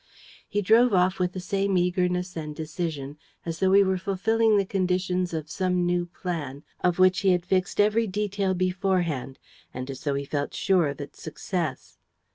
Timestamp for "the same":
1.33-1.77